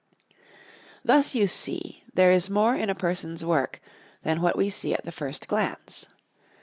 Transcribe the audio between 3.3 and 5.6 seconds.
work than what we see at the first